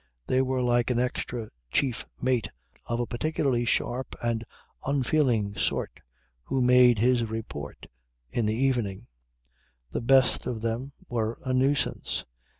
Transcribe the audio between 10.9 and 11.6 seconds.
were a